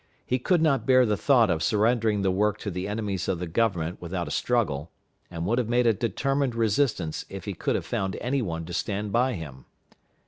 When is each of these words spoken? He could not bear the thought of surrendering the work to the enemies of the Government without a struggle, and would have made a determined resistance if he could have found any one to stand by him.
He 0.25 0.39
could 0.39 0.63
not 0.63 0.87
bear 0.87 1.05
the 1.05 1.15
thought 1.15 1.51
of 1.51 1.61
surrendering 1.61 2.23
the 2.23 2.31
work 2.31 2.57
to 2.61 2.71
the 2.71 2.87
enemies 2.87 3.27
of 3.27 3.37
the 3.37 3.45
Government 3.45 4.01
without 4.01 4.27
a 4.27 4.31
struggle, 4.31 4.89
and 5.29 5.45
would 5.45 5.59
have 5.59 5.69
made 5.69 5.85
a 5.85 5.93
determined 5.93 6.55
resistance 6.55 7.23
if 7.29 7.45
he 7.45 7.53
could 7.53 7.75
have 7.75 7.85
found 7.85 8.15
any 8.19 8.41
one 8.41 8.65
to 8.65 8.73
stand 8.73 9.11
by 9.11 9.33
him. 9.33 9.65